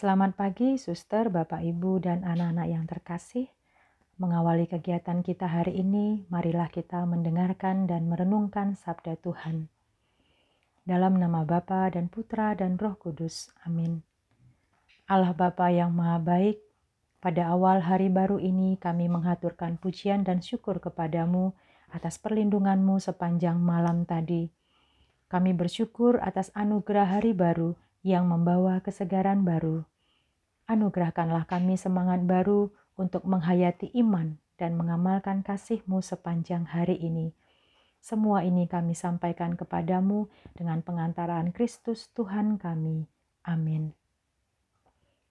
[0.00, 3.52] Selamat pagi, suster, bapak, ibu, dan anak-anak yang terkasih.
[4.16, 9.68] Mengawali kegiatan kita hari ini, marilah kita mendengarkan dan merenungkan sabda Tuhan.
[10.88, 13.52] Dalam nama Bapa dan Putra dan Roh Kudus.
[13.68, 14.00] Amin.
[15.04, 16.64] Allah Bapa yang Maha Baik,
[17.20, 21.52] pada awal hari baru ini kami menghaturkan pujian dan syukur kepadamu
[21.92, 24.48] atas perlindunganmu sepanjang malam tadi.
[25.28, 29.84] Kami bersyukur atas anugerah hari baru yang membawa kesegaran baru.
[30.70, 37.32] Anugerahkanlah kami semangat baru untuk menghayati iman dan mengamalkan kasih-Mu sepanjang hari ini.
[38.00, 43.04] Semua ini kami sampaikan kepadamu dengan pengantaran Kristus Tuhan kami.
[43.44, 43.92] Amin.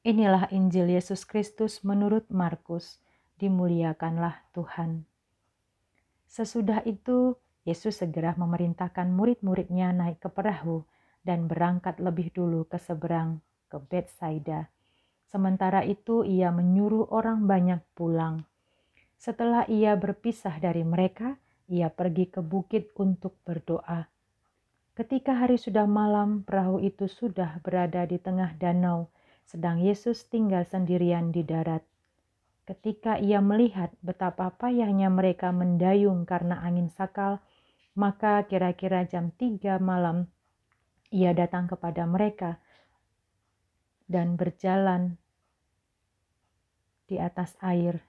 [0.05, 3.01] Inilah Injil Yesus Kristus menurut Markus.
[3.41, 5.09] Dimuliakanlah Tuhan.
[6.29, 10.85] Sesudah itu, Yesus segera memerintahkan murid-muridnya naik ke perahu
[11.23, 14.71] dan berangkat lebih dulu ke seberang, ke Bethsaida.
[15.29, 18.43] Sementara itu ia menyuruh orang banyak pulang.
[19.19, 21.37] Setelah ia berpisah dari mereka,
[21.69, 24.09] ia pergi ke bukit untuk berdoa.
[24.97, 29.13] Ketika hari sudah malam, perahu itu sudah berada di tengah danau,
[29.45, 31.85] sedang Yesus tinggal sendirian di darat.
[32.65, 37.41] Ketika ia melihat betapa payahnya mereka mendayung karena angin sakal,
[37.97, 40.29] maka kira-kira jam tiga malam
[41.09, 42.61] ia datang kepada mereka
[44.09, 45.17] dan berjalan
[47.09, 48.05] di atas air,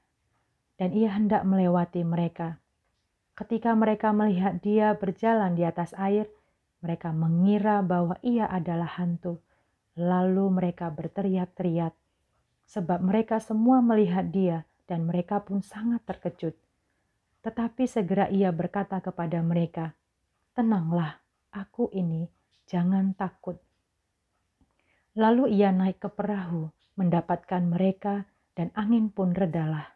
[0.76, 2.60] dan ia hendak melewati mereka.
[3.36, 6.28] Ketika mereka melihat dia berjalan di atas air,
[6.84, 9.40] mereka mengira bahwa ia adalah hantu.
[9.96, 11.92] Lalu mereka berteriak-teriak,
[12.68, 16.56] sebab mereka semua melihat dia, dan mereka pun sangat terkejut.
[17.40, 19.96] Tetapi segera ia berkata kepada mereka,
[20.52, 21.20] "Tenanglah,
[21.52, 22.39] aku ini."
[22.70, 23.58] Jangan takut.
[25.18, 29.90] Lalu ia naik ke perahu, mendapatkan mereka, dan angin pun redalah.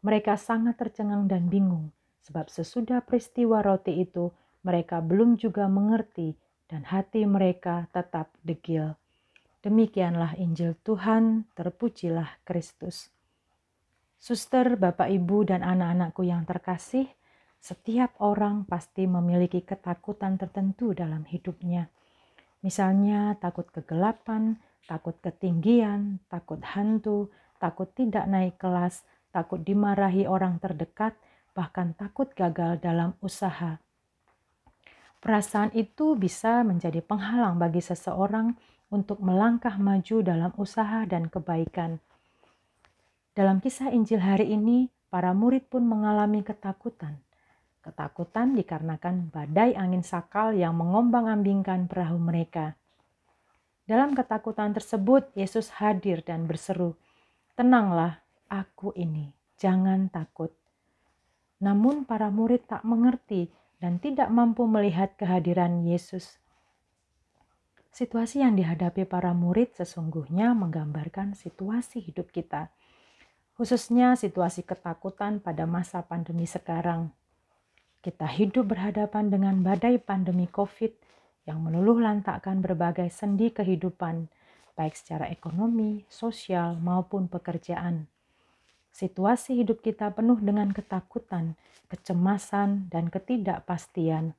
[0.00, 1.92] Mereka sangat tercengang dan bingung,
[2.24, 4.32] sebab sesudah peristiwa roti itu,
[4.64, 6.32] mereka belum juga mengerti,
[6.64, 8.96] dan hati mereka tetap degil.
[9.60, 13.12] Demikianlah Injil Tuhan, terpujilah Kristus.
[14.16, 17.12] Suster, Bapak, Ibu, dan anak-anakku yang terkasih,
[17.64, 21.88] setiap orang pasti memiliki ketakutan tertentu dalam hidupnya.
[22.60, 31.16] Misalnya takut kegelapan, takut ketinggian, takut hantu, takut tidak naik kelas, takut dimarahi orang terdekat,
[31.56, 33.80] bahkan takut gagal dalam usaha.
[35.24, 38.60] Perasaan itu bisa menjadi penghalang bagi seseorang
[38.92, 41.96] untuk melangkah maju dalam usaha dan kebaikan.
[43.32, 47.24] Dalam kisah Injil hari ini, para murid pun mengalami ketakutan
[47.84, 52.80] Ketakutan dikarenakan badai angin sakal yang mengombang-ambingkan perahu mereka.
[53.84, 56.96] Dalam ketakutan tersebut, Yesus hadir dan berseru,
[57.52, 59.28] "Tenanglah, aku ini,
[59.60, 60.48] jangan takut."
[61.60, 63.52] Namun, para murid tak mengerti
[63.84, 66.40] dan tidak mampu melihat kehadiran Yesus.
[67.92, 72.72] Situasi yang dihadapi para murid sesungguhnya menggambarkan situasi hidup kita,
[73.60, 77.12] khususnya situasi ketakutan pada masa pandemi sekarang.
[78.04, 80.92] Kita hidup berhadapan dengan badai pandemi COVID
[81.48, 84.28] yang meluluh lantakkan berbagai sendi kehidupan,
[84.76, 88.04] baik secara ekonomi, sosial, maupun pekerjaan.
[88.92, 91.56] Situasi hidup kita penuh dengan ketakutan,
[91.88, 94.36] kecemasan, dan ketidakpastian.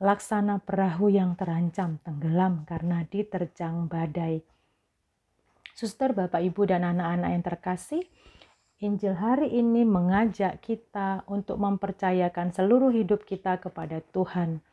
[0.00, 4.40] Laksana perahu yang terancam tenggelam karena diterjang badai.
[5.76, 8.02] Suster, Bapak, Ibu, dan anak-anak yang terkasih,
[8.82, 14.66] Injil hari ini mengajak kita untuk mempercayakan seluruh hidup kita kepada Tuhan.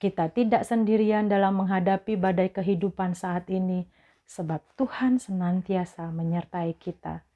[0.00, 3.84] Kita tidak sendirian dalam menghadapi badai kehidupan saat ini,
[4.24, 7.28] sebab Tuhan senantiasa menyertai kita.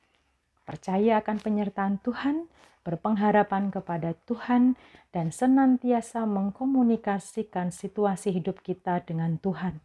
[0.65, 2.49] Percaya akan penyertaan Tuhan,
[2.81, 4.81] berpengharapan kepada Tuhan,
[5.13, 9.85] dan senantiasa mengkomunikasikan situasi hidup kita dengan Tuhan.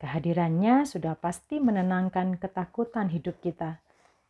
[0.00, 3.84] Kehadirannya sudah pasti menenangkan ketakutan hidup kita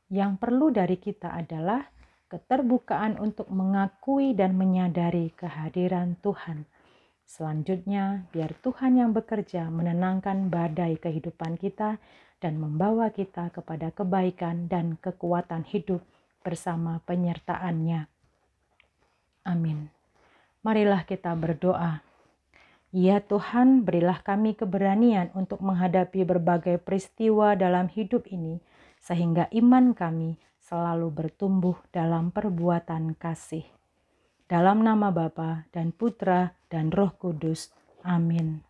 [0.08, 1.84] yang perlu dari kita adalah
[2.28, 6.68] keterbukaan untuk mengakui dan menyadari kehadiran Tuhan.
[7.28, 12.00] Selanjutnya, biar Tuhan yang bekerja menenangkan badai kehidupan kita
[12.40, 16.00] dan membawa kita kepada kebaikan dan kekuatan hidup
[16.40, 18.08] bersama penyertaannya.
[19.44, 19.92] Amin.
[20.64, 22.00] Marilah kita berdoa.
[22.88, 28.64] Ya Tuhan, berilah kami keberanian untuk menghadapi berbagai peristiwa dalam hidup ini
[29.08, 33.64] sehingga iman kami selalu bertumbuh dalam perbuatan kasih.
[34.44, 37.72] Dalam nama Bapa dan Putra dan Roh Kudus.
[38.04, 38.67] Amin.